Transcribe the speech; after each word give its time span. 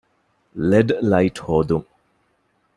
ލެޑް 0.69 0.93
ލައިޓް 1.09 1.39
ހޯދުން 1.45 1.87